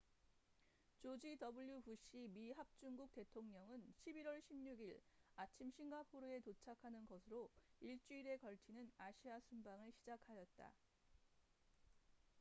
조지 0.97 1.37
w 1.37 1.79
부시 1.83 2.27
미합중국 2.33 3.13
대통령은 3.13 3.83
11월 4.03 4.41
16일 4.49 4.99
아침 5.35 5.69
싱가포르에 5.69 6.39
도착하는 6.39 7.05
것으로 7.05 7.51
일주일에 7.81 8.37
걸치는 8.37 8.91
아시아 8.97 9.39
순방을 9.41 9.91
시작하였다 9.91 10.73